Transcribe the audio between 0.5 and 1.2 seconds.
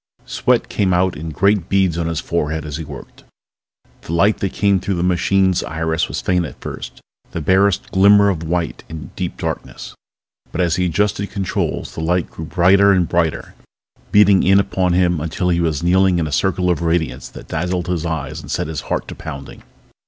came out